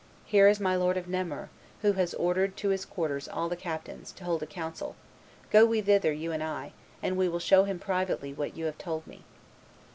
[0.25, 1.49] Here is my lord of Nemours,
[1.83, 4.95] who has ordered to his quarters all the captains, to hold a council;
[5.51, 8.79] go we thither, you and I, and we will show him privately what you have
[8.79, 9.23] told me.